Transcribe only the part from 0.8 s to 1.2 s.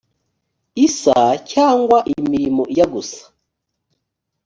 isa